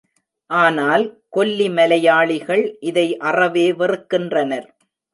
[0.49, 1.03] ஆனால்
[1.29, 4.67] கொல்லி மலையாளிகள் இதை அறவே வெறுக்கின்றனர்.